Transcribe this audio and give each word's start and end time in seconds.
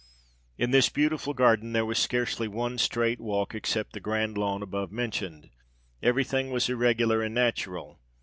In 0.57 0.71
this 0.71 0.89
beautiful 0.89 1.35
gar 1.35 1.55
den, 1.57 1.73
there 1.73 1.85
was 1.85 1.99
scarcely 1.99 2.47
one 2.47 2.79
straight 2.79 3.19
walk, 3.21 3.53
except 3.53 3.93
the 3.93 3.99
grand 3.99 4.35
lawn 4.35 4.63
above 4.63 4.91
mentioned: 4.91 5.51
every 6.01 6.23
thing 6.23 6.49
was 6.49 6.67
irregular 6.67 7.21
and 7.21 7.35
natural. 7.35 7.99